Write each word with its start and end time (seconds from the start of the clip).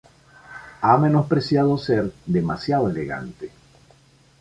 Ha 0.81 0.97
menospreciado 0.97 1.77
ser 1.77 2.11
demasiado 2.25 2.89
elegante. 2.89 3.51